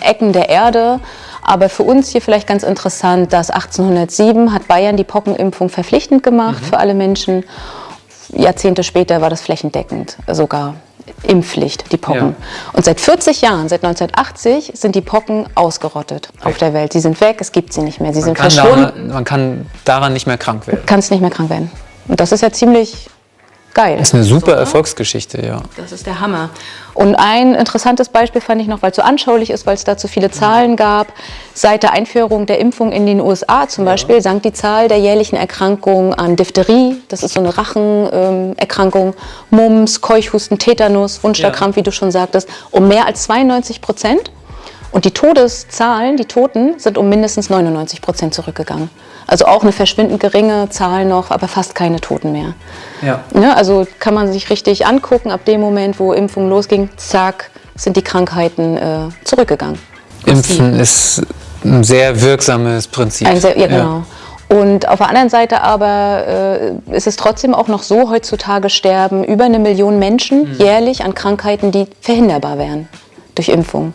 Ecken 0.00 0.32
der 0.32 0.48
Erde. 0.48 1.00
Aber 1.42 1.68
für 1.68 1.82
uns 1.82 2.10
hier 2.10 2.22
vielleicht 2.22 2.46
ganz 2.46 2.62
interessant, 2.62 3.32
dass 3.32 3.50
1807 3.50 4.52
hat 4.52 4.68
Bayern 4.68 4.96
die 4.96 5.04
Pockenimpfung 5.04 5.68
verpflichtend 5.68 6.22
gemacht 6.22 6.62
mhm. 6.62 6.66
für 6.66 6.78
alle 6.78 6.94
Menschen. 6.94 7.44
Jahrzehnte 8.28 8.82
später 8.82 9.20
war 9.20 9.28
das 9.28 9.42
flächendeckend 9.42 10.16
sogar 10.30 10.74
Impfpflicht, 11.24 11.92
die 11.92 11.96
Pocken. 11.96 12.30
Ja. 12.38 12.72
Und 12.72 12.84
seit 12.84 13.00
40 13.00 13.42
Jahren, 13.42 13.68
seit 13.68 13.84
1980, 13.84 14.72
sind 14.74 14.94
die 14.94 15.00
Pocken 15.00 15.46
ausgerottet 15.54 16.28
okay. 16.38 16.48
auf 16.48 16.58
der 16.58 16.74
Welt. 16.74 16.92
Sie 16.92 17.00
sind 17.00 17.20
weg, 17.20 17.38
es 17.40 17.52
gibt 17.52 17.72
sie 17.72 17.82
nicht 17.82 18.00
mehr. 18.00 18.12
Sie 18.12 18.20
man 18.20 18.24
sind 18.26 18.38
verschwunden. 18.38 18.80
Daran, 18.80 19.08
man 19.08 19.24
kann 19.24 19.66
daran 19.84 20.12
nicht 20.12 20.26
mehr 20.26 20.38
krank 20.38 20.66
werden. 20.66 20.82
Kannst 20.86 21.10
nicht 21.10 21.20
mehr 21.20 21.30
krank 21.30 21.50
werden. 21.50 21.70
Und 22.08 22.20
das 22.20 22.32
ist 22.32 22.40
ja 22.40 22.52
ziemlich 22.52 23.08
geil. 23.74 23.96
Das 23.98 24.08
ist 24.08 24.14
eine 24.14 24.24
super 24.24 24.52
so, 24.52 24.58
Erfolgsgeschichte, 24.58 25.44
ja. 25.44 25.62
Das 25.76 25.92
ist 25.92 26.06
der 26.06 26.20
Hammer. 26.20 26.50
Und 26.94 27.14
ein 27.14 27.54
interessantes 27.54 28.08
Beispiel 28.08 28.40
fand 28.40 28.60
ich 28.60 28.68
noch, 28.68 28.82
weil 28.82 28.90
es 28.90 28.96
so 28.96 29.02
anschaulich 29.02 29.50
ist, 29.50 29.66
weil 29.66 29.74
es 29.74 29.84
dazu 29.84 30.08
viele 30.08 30.30
Zahlen 30.30 30.76
gab. 30.76 31.12
Seit 31.54 31.82
der 31.82 31.92
Einführung 31.92 32.46
der 32.46 32.58
Impfung 32.58 32.92
in 32.92 33.06
den 33.06 33.20
USA 33.20 33.68
zum 33.68 33.84
Beispiel 33.84 34.20
sank 34.20 34.42
die 34.42 34.52
Zahl 34.52 34.88
der 34.88 34.98
jährlichen 34.98 35.36
Erkrankungen 35.36 36.14
an 36.14 36.36
Diphtherie, 36.36 36.96
das 37.08 37.22
ist 37.22 37.34
so 37.34 37.40
eine 37.40 37.56
Rachenerkrankung, 37.56 39.14
Mumps, 39.50 40.00
Keuchhusten, 40.00 40.58
Tetanus, 40.58 41.22
Wunschterkrampf, 41.24 41.76
ja. 41.76 41.80
wie 41.80 41.84
du 41.84 41.92
schon 41.92 42.10
sagtest, 42.10 42.48
um 42.70 42.88
mehr 42.88 43.06
als 43.06 43.22
92 43.24 43.80
Prozent. 43.80 44.30
Und 44.92 45.06
die 45.06 45.10
Todeszahlen, 45.10 46.18
die 46.18 46.26
Toten, 46.26 46.78
sind 46.78 46.98
um 46.98 47.08
mindestens 47.08 47.48
99 47.48 48.02
Prozent 48.02 48.34
zurückgegangen. 48.34 48.90
Also 49.26 49.46
auch 49.46 49.62
eine 49.62 49.72
verschwindend 49.72 50.20
geringe 50.20 50.68
Zahl 50.70 51.04
noch, 51.04 51.30
aber 51.30 51.48
fast 51.48 51.74
keine 51.74 52.00
Toten 52.00 52.32
mehr. 52.32 52.54
Ja. 53.02 53.20
Ne, 53.32 53.56
also 53.56 53.86
kann 53.98 54.14
man 54.14 54.32
sich 54.32 54.50
richtig 54.50 54.86
angucken, 54.86 55.30
ab 55.30 55.44
dem 55.44 55.60
Moment, 55.60 55.98
wo 55.98 56.12
Impfung 56.12 56.48
losging, 56.48 56.90
zack, 56.96 57.50
sind 57.74 57.96
die 57.96 58.02
Krankheiten 58.02 58.76
äh, 58.76 59.08
zurückgegangen. 59.24 59.78
Impfen 60.26 60.78
ist 60.78 61.22
ein 61.64 61.84
sehr 61.84 62.20
wirksames 62.20 62.86
Prinzip. 62.88 63.28
Sehr, 63.36 63.58
ja, 63.58 63.66
genau. 63.66 64.04
Ja. 64.50 64.56
Und 64.56 64.86
auf 64.86 64.98
der 64.98 65.08
anderen 65.08 65.30
Seite 65.30 65.62
aber 65.62 66.26
äh, 66.90 66.94
ist 66.94 67.06
es 67.06 67.16
trotzdem 67.16 67.54
auch 67.54 67.68
noch 67.68 67.82
so, 67.82 68.10
heutzutage 68.10 68.68
sterben 68.68 69.24
über 69.24 69.44
eine 69.44 69.58
Million 69.58 69.98
Menschen 69.98 70.52
mhm. 70.52 70.54
jährlich 70.58 71.04
an 71.04 71.14
Krankheiten, 71.14 71.72
die 71.72 71.86
verhinderbar 72.00 72.58
wären 72.58 72.88
durch 73.34 73.48
Impfung. 73.48 73.94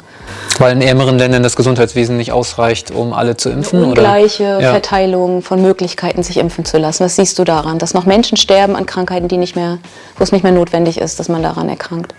Weil 0.59 0.73
in 0.73 0.81
ärmeren 0.81 1.19
Ländern 1.19 1.43
das 1.43 1.55
Gesundheitswesen 1.55 2.17
nicht 2.17 2.31
ausreicht, 2.31 2.91
um 2.91 3.13
alle 3.13 3.37
zu 3.37 3.49
impfen? 3.49 3.79
Eine 3.79 3.87
ungleiche 3.89 4.57
oder? 4.57 4.71
Verteilung 4.71 5.41
von 5.41 5.61
Möglichkeiten, 5.61 6.23
sich 6.23 6.37
impfen 6.37 6.65
zu 6.65 6.77
lassen. 6.77 7.03
Was 7.03 7.15
siehst 7.15 7.37
du 7.37 7.43
daran? 7.43 7.77
Dass 7.77 7.93
noch 7.93 8.05
Menschen 8.05 8.37
sterben 8.37 8.75
an 8.75 8.85
Krankheiten, 8.85 9.27
die 9.27 9.37
nicht 9.37 9.55
mehr, 9.55 9.77
wo 10.17 10.23
es 10.23 10.31
nicht 10.31 10.43
mehr 10.43 10.51
notwendig 10.51 10.99
ist, 10.99 11.19
dass 11.19 11.29
man 11.29 11.43
daran 11.43 11.69
erkrankt? 11.69 12.13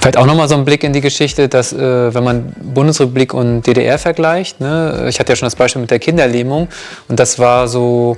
Vielleicht 0.00 0.16
auch 0.16 0.26
nochmal 0.26 0.48
so 0.48 0.54
ein 0.54 0.64
Blick 0.64 0.82
in 0.82 0.92
die 0.92 1.02
Geschichte, 1.02 1.48
dass 1.48 1.72
äh, 1.72 2.14
wenn 2.14 2.24
man 2.24 2.54
Bundesrepublik 2.58 3.34
und 3.34 3.66
DDR 3.66 3.98
vergleicht, 3.98 4.60
ne, 4.60 5.06
ich 5.08 5.20
hatte 5.20 5.32
ja 5.32 5.36
schon 5.36 5.46
das 5.46 5.56
Beispiel 5.56 5.82
mit 5.82 5.90
der 5.90 5.98
Kinderlähmung 5.98 6.68
und 7.08 7.20
das 7.20 7.38
war 7.38 7.68
so 7.68 8.16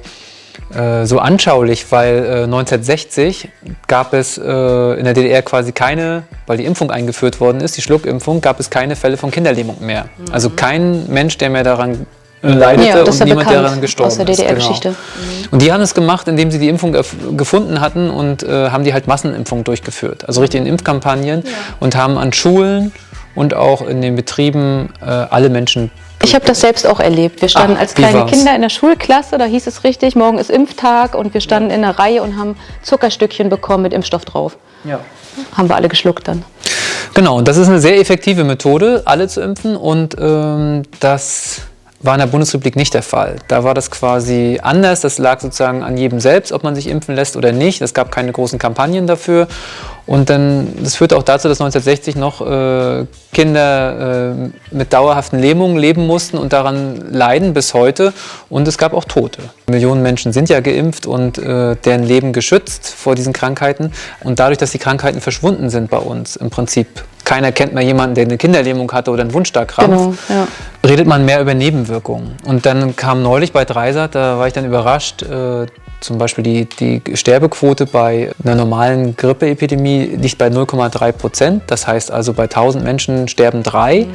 äh, 0.75 1.07
so 1.07 1.19
anschaulich, 1.19 1.91
weil 1.91 2.25
äh, 2.25 2.43
1960 2.45 3.49
gab 3.87 4.13
es 4.15 4.39
äh, 4.39 4.43
in 4.43 5.05
der 5.05 5.15
DDR 5.15 5.43
quasi 5.43 5.73
keine, 5.73 6.25
weil 6.47 6.57
die 6.59 6.65
Impfung 6.65 6.91
eingeführt 6.91 7.41
worden 7.41 7.61
ist, 7.61 7.77
die 7.77 7.83
Schluckimpfung, 7.83 8.41
gab 8.41 8.61
es 8.61 8.71
keine 8.71 8.97
Fälle 8.97 9.17
von 9.17 9.31
Kinderlähmung 9.31 9.85
mehr. 9.85 10.05
Mhm. 10.05 10.33
Also 10.33 10.51
kein 10.51 11.07
Mensch, 11.09 11.39
der 11.39 11.51
mehr 11.51 11.65
daran 11.65 12.07
leidete 12.43 12.89
ja, 12.89 13.03
und 13.03 13.25
niemand, 13.25 13.51
der 13.51 13.63
daran 13.63 13.81
gestorben 13.81 14.09
aus 14.09 14.17
der 14.17 14.27
DDR-Geschichte. 14.27 14.89
Genau. 14.89 14.99
Mhm. 14.99 15.49
Und 15.53 15.63
die 15.63 15.73
haben 15.73 15.81
es 15.81 15.95
gemacht, 15.95 16.27
indem 16.29 16.51
sie 16.51 16.59
die 16.59 16.69
Impfung 16.69 16.93
gefunden 17.37 17.81
hatten 17.81 18.11
und 18.11 18.43
äh, 18.43 18.71
haben 18.71 18.85
die 18.85 18.93
halt 18.93 19.07
Massenimpfung 19.07 19.65
durchgeführt. 19.65 20.27
Also 20.27 20.41
richtig 20.41 20.61
in 20.61 20.67
Impfkampagnen 20.67 21.43
ja. 21.45 21.51
und 21.81 21.97
haben 21.97 22.19
an 22.19 22.33
Schulen 22.33 22.93
und 23.35 23.55
auch 23.55 23.87
in 23.87 24.03
den 24.03 24.17
Betrieben 24.17 24.91
äh, 25.01 25.07
alle 25.07 25.51
Menschen 25.51 25.91
ich 26.23 26.35
habe 26.35 26.45
das 26.45 26.61
selbst 26.61 26.87
auch 26.87 27.01
erlebt. 27.01 27.41
Wir 27.41 27.49
standen 27.49 27.77
Ach, 27.77 27.81
als 27.81 27.95
kleine 27.95 28.27
Kinder 28.27 28.55
in 28.55 28.63
der 28.63 28.69
Schulklasse, 28.69 29.39
da 29.39 29.45
hieß 29.45 29.67
es 29.67 29.85
richtig, 29.85 30.17
morgen 30.17 30.39
ist 30.39 30.51
Impftag 30.51 31.15
und 31.15 31.35
wir 31.35 31.41
standen 31.41 31.71
in 31.71 31.83
der 31.83 31.99
Reihe 31.99 32.23
und 32.23 32.37
haben 32.37 32.57
Zuckerstückchen 32.83 33.49
bekommen 33.49 33.83
mit 33.83 33.93
Impfstoff 33.93 34.25
drauf. 34.25 34.57
Ja. 34.85 35.01
Haben 35.57 35.69
wir 35.69 35.77
alle 35.77 35.89
geschluckt 35.89 36.29
dann. 36.29 36.45
Genau, 37.15 37.37
und 37.37 37.49
das 37.49 37.57
ist 37.57 37.69
eine 37.69 37.81
sehr 37.81 37.99
effektive 37.99 38.45
Methode, 38.45 39.03
alle 39.05 39.29
zu 39.29 39.41
impfen 39.41 39.77
und 39.77 40.17
ähm, 40.19 40.83
das 41.01 41.63
war 42.03 42.15
in 42.15 42.21
der 42.21 42.27
Bundesrepublik 42.27 42.77
nicht 42.77 42.95
der 42.95 43.03
Fall. 43.03 43.37
Da 43.49 43.65
war 43.65 43.75
das 43.75 43.91
quasi 43.91 44.59
anders. 44.63 45.01
Das 45.01 45.19
lag 45.19 45.41
sozusagen 45.41 45.83
an 45.83 45.97
jedem 45.97 46.21
selbst, 46.21 46.53
ob 46.53 46.65
man 46.65 46.75
sich 46.75 46.89
impfen 46.89 47.15
lässt 47.15 47.37
oder 47.37 47.53
nicht. 47.53 47.81
Es 47.81 47.95
gab 47.95 48.11
keine 48.11 48.33
großen 48.33 48.59
Kampagnen 48.59 49.07
dafür. 49.07 49.47
Und 50.05 50.31
dann, 50.31 50.73
das 50.83 50.97
führte 50.97 51.17
auch 51.17 51.23
dazu, 51.23 51.49
dass 51.49 51.61
1960 51.61 52.17
noch 52.17 52.41
äh, 52.41 53.07
Kinder 53.33 54.35
äh, 54.35 54.75
mit 54.75 54.93
dauerhaften 54.93 55.39
Lähmungen 55.39 55.77
leben 55.77 56.07
mussten 56.07 56.39
und 56.39 56.53
daran 56.53 57.13
leiden 57.13 57.55
bis 57.55 57.73
heute. 57.73 58.13
Und 58.51 58.67
es 58.67 58.79
gab 58.79 58.95
auch 58.95 59.05
Tote. 59.05 59.43
Millionen 59.69 60.03
Menschen 60.03 60.33
sind 60.33 60.49
ja 60.49 60.59
geimpft 60.61 61.07
und 61.07 61.39
äh, 61.39 61.77
deren 61.77 62.03
Leben 62.03 62.33
geschützt 62.33 62.89
vor 62.89 63.15
diesen 63.15 63.33
Krankheiten. 63.33 63.93
Und 64.25 64.41
dadurch, 64.41 64.59
dass 64.59 64.73
die 64.73 64.79
Krankheiten 64.79 65.21
verschwunden 65.21 65.71
sind 65.71 65.89
bei 65.89 65.99
uns, 65.99 66.35
im 66.35 66.51
Prinzip 66.51 66.89
keiner 67.25 67.53
kennt 67.53 67.75
mehr 67.75 67.83
jemanden, 67.83 68.15
der 68.15 68.25
eine 68.25 68.39
Kinderlähmung 68.39 68.91
hatte 68.93 69.11
oder 69.11 69.23
einen 69.23 69.33
Wundstarkrampf, 69.33 69.89
genau, 69.89 70.15
ja. 70.29 70.47
redet 70.89 71.07
man 71.07 71.25
mehr 71.25 71.41
über 71.41 71.55
Nebenwirkungen. 71.55 72.37
Und 72.45 72.67
dann 72.67 72.97
kam 72.97 73.23
neulich 73.23 73.53
bei 73.53 73.65
Dreisat, 73.65 74.15
da 74.15 74.39
war 74.39 74.47
ich 74.47 74.53
dann 74.53 74.65
überrascht, 74.65 75.23
äh, 75.23 75.67
zum 76.01 76.19
Beispiel 76.19 76.43
die, 76.43 76.65
die 76.65 77.17
Sterbequote 77.17 77.87
bei 77.87 78.33
einer 78.43 78.57
normalen 78.57 79.17
Grippeepidemie 79.17 80.17
liegt 80.17 80.37
bei 80.37 80.49
0,3 80.49 81.13
Prozent. 81.13 81.63
Das 81.69 81.87
heißt 81.87 82.11
also, 82.11 82.33
bei 82.33 82.45
1000 82.45 82.83
Menschen 82.83 83.29
sterben 83.29 83.63
drei. 83.63 84.07
Mhm. 84.07 84.09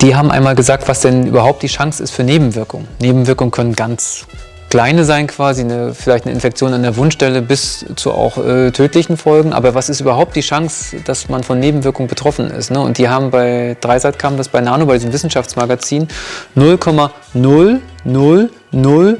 Die 0.00 0.16
haben 0.16 0.30
einmal 0.30 0.54
gesagt, 0.54 0.88
was 0.88 1.00
denn 1.00 1.26
überhaupt 1.26 1.62
die 1.62 1.68
Chance 1.68 2.02
ist 2.02 2.10
für 2.10 2.24
Nebenwirkungen. 2.24 2.88
Nebenwirkungen 3.00 3.50
können 3.50 3.76
ganz 3.76 4.26
kleine 4.70 5.04
sein 5.04 5.26
quasi, 5.26 5.62
eine, 5.62 5.94
vielleicht 5.94 6.24
eine 6.24 6.32
Infektion 6.32 6.72
an 6.72 6.82
der 6.82 6.96
Wundstelle 6.96 7.42
bis 7.42 7.84
zu 7.96 8.12
auch 8.12 8.38
äh, 8.38 8.70
tödlichen 8.70 9.16
Folgen. 9.16 9.52
Aber 9.52 9.74
was 9.74 9.88
ist 9.88 10.00
überhaupt 10.00 10.36
die 10.36 10.40
Chance, 10.40 10.96
dass 11.04 11.28
man 11.28 11.42
von 11.42 11.60
Nebenwirkungen 11.60 12.08
betroffen 12.08 12.50
ist? 12.50 12.70
Ne? 12.70 12.80
Und 12.80 12.96
die 12.96 13.08
haben 13.08 13.30
bei 13.30 13.76
Dreisat 13.80 14.18
kam 14.18 14.36
das 14.36 14.48
bei 14.48 14.60
Nano, 14.60 14.86
bei 14.86 14.94
diesem 14.94 15.12
Wissenschaftsmagazin, 15.12 16.08
0,000 16.56 17.80
0,08 18.04 19.18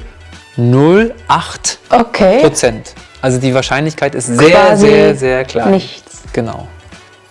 okay. 1.90 2.40
Prozent. 2.40 2.95
Also 3.21 3.38
die 3.38 3.54
Wahrscheinlichkeit 3.54 4.14
ist 4.14 4.28
sehr, 4.28 4.50
Quasi 4.50 4.87
sehr, 4.87 5.14
sehr 5.14 5.45
klein. 5.45 5.73
Nichts. 5.73 6.23
Genau. 6.33 6.66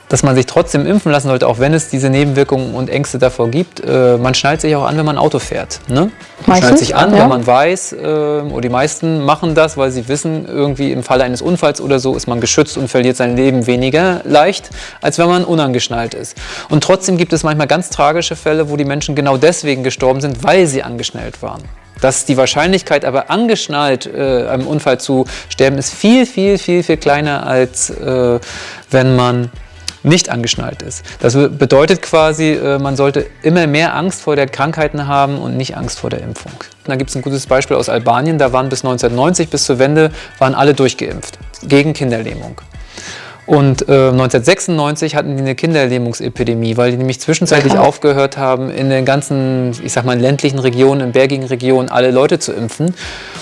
Dass 0.09 0.23
man 0.23 0.35
sich 0.35 0.47
trotzdem 0.47 0.85
impfen 0.85 1.11
lassen 1.11 1.27
sollte, 1.27 1.47
auch 1.47 1.59
wenn 1.59 1.73
es 1.73 1.89
diese 1.89 2.09
Nebenwirkungen 2.09 2.73
und 2.73 2.89
Ängste 2.89 3.19
davor 3.19 3.49
gibt. 3.49 3.79
Äh, 3.79 4.17
man 4.17 4.33
schnallt 4.33 4.61
sich 4.61 4.75
auch 4.75 4.85
an, 4.85 4.97
wenn 4.97 5.05
man 5.05 5.17
Auto 5.17 5.39
fährt. 5.39 5.79
Ne? 5.87 6.11
Man 6.45 6.57
schnallt 6.57 6.79
sich 6.79 6.95
an, 6.95 7.13
ja. 7.13 7.21
wenn 7.21 7.29
man 7.29 7.45
weiß, 7.45 7.93
äh, 7.93 7.95
oder 7.97 8.61
die 8.61 8.69
meisten 8.69 9.23
machen 9.23 9.53
das, 9.55 9.77
weil 9.77 9.91
sie 9.91 10.07
wissen, 10.07 10.45
irgendwie 10.47 10.91
im 10.91 11.03
Falle 11.03 11.23
eines 11.23 11.41
Unfalls 11.41 11.79
oder 11.79 11.99
so 11.99 12.15
ist 12.15 12.27
man 12.27 12.41
geschützt 12.41 12.77
und 12.77 12.87
verliert 12.87 13.17
sein 13.17 13.35
Leben 13.35 13.67
weniger 13.67 14.21
leicht, 14.23 14.69
als 15.01 15.19
wenn 15.19 15.27
man 15.27 15.45
unangeschnallt 15.45 16.13
ist. 16.13 16.35
Und 16.69 16.83
trotzdem 16.83 17.17
gibt 17.17 17.33
es 17.33 17.43
manchmal 17.43 17.67
ganz 17.67 17.89
tragische 17.89 18.35
Fälle, 18.35 18.69
wo 18.69 18.77
die 18.77 18.85
Menschen 18.85 19.15
genau 19.15 19.37
deswegen 19.37 19.83
gestorben 19.83 20.21
sind, 20.21 20.43
weil 20.43 20.65
sie 20.67 20.83
angeschnallt 20.83 21.41
waren. 21.41 21.61
Dass 22.01 22.25
die 22.25 22.37
Wahrscheinlichkeit 22.37 23.03
aber 23.05 23.29
angeschnallt 23.29 24.05
äh, 24.05 24.47
einem 24.47 24.67
Unfall 24.67 24.99
zu 24.99 25.25
sterben 25.49 25.77
ist 25.77 25.93
viel, 25.93 26.25
viel, 26.25 26.57
viel, 26.57 26.81
viel 26.83 26.97
kleiner, 26.97 27.45
als 27.45 27.89
äh, 27.89 28.39
wenn 28.89 29.15
man 29.15 29.51
nicht 30.03 30.29
angeschnallt 30.29 30.81
ist. 30.81 31.03
Das 31.19 31.33
bedeutet 31.33 32.01
quasi, 32.01 32.51
äh, 32.51 32.79
man 32.79 32.95
sollte 32.95 33.25
immer 33.41 33.67
mehr 33.67 33.95
Angst 33.95 34.21
vor 34.21 34.35
der 34.35 34.47
Krankheiten 34.47 35.07
haben 35.07 35.37
und 35.37 35.57
nicht 35.57 35.77
Angst 35.77 35.99
vor 35.99 36.09
der 36.09 36.21
Impfung. 36.21 36.53
Da 36.85 36.95
gibt 36.95 37.09
es 37.09 37.15
ein 37.15 37.21
gutes 37.21 37.45
Beispiel 37.45 37.77
aus 37.77 37.89
Albanien, 37.89 38.37
da 38.37 38.53
waren 38.53 38.69
bis 38.69 38.83
1990, 38.83 39.49
bis 39.49 39.65
zur 39.65 39.79
Wende, 39.79 40.11
waren 40.37 40.55
alle 40.55 40.73
durchgeimpft 40.73 41.37
gegen 41.63 41.93
Kinderlähmung. 41.93 42.61
Und 43.49 43.89
äh, 43.89 44.09
1996 44.09 45.15
hatten 45.15 45.35
die 45.35 45.41
eine 45.41 45.55
Kinderlähmungsepidemie, 45.55 46.77
weil 46.77 46.91
die 46.91 46.97
nämlich 46.97 47.19
zwischenzeitlich 47.19 47.73
Aha. 47.73 47.83
aufgehört 47.83 48.37
haben, 48.37 48.69
in 48.69 48.91
den 48.91 49.05
ganzen, 49.05 49.71
ich 49.83 49.91
sag 49.91 50.05
mal, 50.05 50.19
ländlichen 50.19 50.59
Regionen, 50.59 51.01
in 51.01 51.11
bergigen 51.13 51.45
Regionen 51.45 51.89
alle 51.89 52.11
Leute 52.11 52.37
zu 52.37 52.53
impfen. 52.53 52.93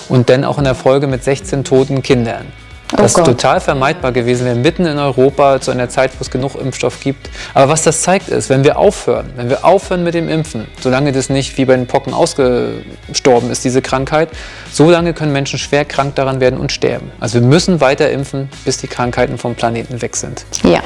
Und 0.08 0.30
dann 0.30 0.46
auch 0.46 0.56
in 0.56 0.64
der 0.64 0.74
Folge 0.74 1.08
mit 1.08 1.24
16 1.24 1.62
toten 1.62 2.02
Kindern. 2.02 2.46
Oh 2.92 2.96
das 2.96 3.14
ist 3.16 3.24
total 3.24 3.60
vermeidbar 3.60 4.12
gewesen 4.12 4.46
wäre, 4.46 4.56
mitten 4.56 4.86
in 4.86 4.98
Europa 4.98 5.60
zu 5.60 5.70
einer 5.70 5.90
Zeit, 5.90 6.12
wo 6.18 6.22
es 6.22 6.30
genug 6.30 6.54
Impfstoff 6.54 7.00
gibt. 7.00 7.28
Aber 7.52 7.70
was 7.70 7.82
das 7.82 8.00
zeigt 8.00 8.28
ist, 8.28 8.48
wenn 8.48 8.64
wir 8.64 8.78
aufhören, 8.78 9.30
wenn 9.36 9.50
wir 9.50 9.64
aufhören 9.64 10.04
mit 10.04 10.14
dem 10.14 10.28
Impfen, 10.28 10.66
solange 10.80 11.12
das 11.12 11.28
nicht 11.28 11.58
wie 11.58 11.66
bei 11.66 11.76
den 11.76 11.86
Pocken 11.86 12.14
ausgestorben 12.14 13.50
ist, 13.50 13.62
diese 13.64 13.82
Krankheit, 13.82 14.30
solange 14.72 15.12
können 15.12 15.32
Menschen 15.32 15.58
schwer 15.58 15.84
krank 15.84 16.14
daran 16.14 16.40
werden 16.40 16.58
und 16.58 16.72
sterben. 16.72 17.12
Also 17.20 17.40
wir 17.40 17.46
müssen 17.46 17.82
weiter 17.82 18.10
impfen, 18.10 18.48
bis 18.64 18.78
die 18.78 18.86
Krankheiten 18.86 19.36
vom 19.36 19.54
Planeten 19.54 20.00
weg 20.00 20.16
sind. 20.16 20.46
Ja, 20.62 20.80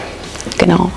genau. 0.59 0.90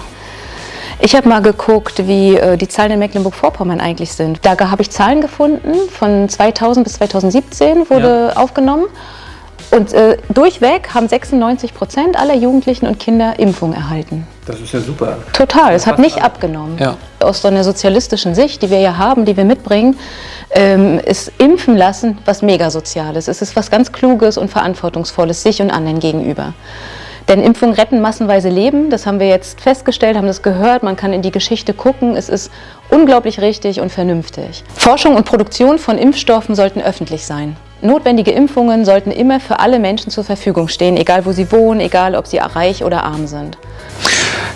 Ich 0.99 1.15
habe 1.15 1.29
mal 1.29 1.41
geguckt, 1.41 2.07
wie 2.07 2.35
äh, 2.35 2.57
die 2.57 2.67
Zahlen 2.67 2.93
in 2.93 2.99
Mecklenburg-Vorpommern 2.99 3.79
eigentlich 3.79 4.13
sind. 4.13 4.39
Da 4.43 4.57
habe 4.57 4.81
ich 4.81 4.89
Zahlen 4.89 5.21
gefunden, 5.21 5.73
von 5.91 6.29
2000 6.29 6.83
bis 6.83 6.93
2017 6.93 7.89
wurde 7.89 8.31
ja. 8.33 8.41
aufgenommen. 8.41 8.85
Und 9.71 9.93
äh, 9.93 10.17
durchweg 10.33 10.93
haben 10.93 11.07
96 11.07 11.73
Prozent 11.73 12.19
aller 12.19 12.35
Jugendlichen 12.35 12.87
und 12.87 12.99
Kinder 12.99 13.39
Impfung 13.39 13.73
erhalten. 13.73 14.27
Das 14.45 14.59
ist 14.59 14.73
ja 14.73 14.79
super. 14.79 15.17
Total, 15.33 15.73
es 15.73 15.87
hat 15.87 15.97
nicht 15.99 16.21
abgenommen. 16.21 16.77
Ja. 16.77 16.97
Aus 17.19 17.41
so 17.41 17.47
einer 17.47 17.63
sozialistischen 17.63 18.35
Sicht, 18.35 18.61
die 18.61 18.69
wir 18.69 18.79
ja 18.79 18.97
haben, 18.97 19.25
die 19.25 19.35
wir 19.35 19.45
mitbringen, 19.45 19.97
ähm, 20.51 20.99
ist 20.99 21.31
Impfen 21.39 21.75
lassen 21.75 22.19
was 22.25 22.41
Megasoziales. 22.41 23.27
Es 23.27 23.41
ist 23.41 23.55
was 23.55 23.71
ganz 23.71 23.91
Kluges 23.91 24.37
und 24.37 24.49
Verantwortungsvolles 24.49 25.41
sich 25.41 25.61
und 25.61 25.71
anderen 25.71 25.99
gegenüber. 25.99 26.53
Denn 27.27 27.41
Impfungen 27.41 27.73
retten 27.73 28.01
massenweise 28.01 28.49
Leben, 28.49 28.91
das 28.91 29.07
haben 29.07 29.19
wir 29.19 29.27
jetzt 29.27 29.59
festgestellt, 29.59 30.15
haben 30.15 30.27
das 30.27 30.43
gehört, 30.43 30.83
man 30.83 30.95
kann 30.95 31.11
in 31.11 31.23
die 31.23 31.31
Geschichte 31.31 31.73
gucken, 31.73 32.15
es 32.15 32.29
ist 32.29 32.51
unglaublich 32.89 33.41
richtig 33.41 33.81
und 33.81 33.91
vernünftig. 33.91 34.63
Forschung 34.75 35.15
und 35.15 35.25
Produktion 35.25 35.79
von 35.79 35.97
Impfstoffen 35.97 36.53
sollten 36.53 36.81
öffentlich 36.81 37.25
sein. 37.25 37.57
Notwendige 37.81 38.31
Impfungen 38.31 38.85
sollten 38.85 39.11
immer 39.11 39.39
für 39.39 39.59
alle 39.59 39.79
Menschen 39.79 40.09
zur 40.09 40.23
Verfügung 40.23 40.69
stehen, 40.69 40.97
egal 40.97 41.25
wo 41.25 41.33
sie 41.33 41.51
wohnen, 41.51 41.81
egal 41.81 42.15
ob 42.15 42.25
sie 42.25 42.37
reich 42.37 42.83
oder 42.83 43.03
arm 43.03 43.27
sind. 43.27 43.57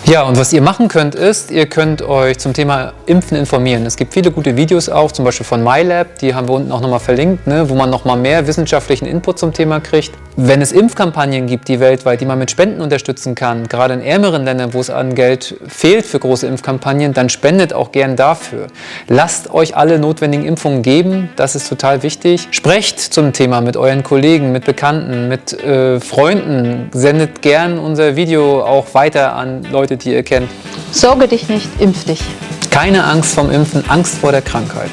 Ja, 0.06 0.22
und 0.22 0.38
was 0.38 0.52
ihr 0.52 0.62
machen 0.62 0.88
könnt, 0.88 1.14
ist, 1.14 1.50
ihr 1.50 1.66
könnt 1.66 2.02
euch 2.02 2.38
zum 2.38 2.52
Thema 2.52 2.92
Impfen 3.06 3.36
informieren. 3.36 3.86
Es 3.86 3.96
gibt 3.96 4.12
viele 4.12 4.30
gute 4.30 4.56
Videos 4.56 4.88
auch, 4.88 5.12
zum 5.12 5.24
Beispiel 5.24 5.46
von 5.46 5.62
MyLab, 5.62 6.18
die 6.18 6.34
haben 6.34 6.48
wir 6.48 6.54
unten 6.54 6.72
auch 6.72 6.80
nochmal 6.80 7.00
verlinkt, 7.00 7.46
ne, 7.46 7.68
wo 7.68 7.74
man 7.74 7.90
nochmal 7.90 8.16
mehr 8.16 8.46
wissenschaftlichen 8.46 9.06
Input 9.06 9.38
zum 9.38 9.52
Thema 9.52 9.80
kriegt. 9.80 10.12
Wenn 10.36 10.62
es 10.62 10.72
Impfkampagnen 10.72 11.46
gibt, 11.46 11.68
die 11.68 11.80
weltweit, 11.80 12.20
die 12.20 12.24
man 12.24 12.38
mit 12.38 12.50
Spenden 12.50 12.80
unterstützen 12.80 13.34
kann, 13.34 13.68
gerade 13.68 13.94
in 13.94 14.00
ärmeren 14.00 14.44
Ländern, 14.44 14.72
wo 14.72 14.80
es 14.80 14.88
an 14.88 15.14
Geld 15.14 15.56
fehlt 15.68 16.06
für 16.06 16.18
große 16.18 16.46
Impfkampagnen, 16.46 17.12
dann 17.12 17.28
spendet 17.28 17.72
auch 17.72 17.92
gern 17.92 18.16
dafür. 18.16 18.68
Lasst 19.08 19.52
euch 19.52 19.76
alle 19.76 19.98
notwendigen 19.98 20.46
Impfungen 20.46 20.82
geben, 20.82 21.28
das 21.36 21.56
ist 21.56 21.68
total 21.68 22.02
wichtig. 22.02 22.48
Sprecht 22.52 23.00
zum 23.00 23.32
Thema 23.32 23.60
mit 23.60 23.76
euren 23.76 24.02
Kollegen, 24.02 24.52
mit 24.52 24.64
Bekannten, 24.64 25.28
mit 25.28 25.52
äh, 25.62 26.00
Freunden. 26.00 26.90
Sendet 26.92 27.42
gern 27.42 27.78
unser 27.78 28.16
Video 28.16 28.62
auch 28.62 28.94
weiter 28.94 29.34
an 29.34 29.66
Leute, 29.80 29.96
die 29.96 30.12
ihr 30.12 30.22
kennt. 30.22 30.50
Sorge 30.92 31.26
dich 31.26 31.48
nicht, 31.48 31.66
impf 31.78 32.04
dich. 32.04 32.20
Keine 32.70 33.04
Angst 33.04 33.32
vom 33.34 33.50
Impfen, 33.50 33.82
Angst 33.88 34.18
vor 34.18 34.30
der 34.30 34.42
Krankheit. 34.42 34.90